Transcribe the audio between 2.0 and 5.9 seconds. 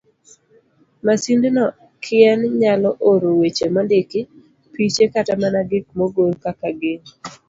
kien nyalo oro weche mondiki, piche, kata mana gik